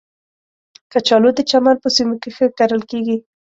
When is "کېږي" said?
2.91-3.17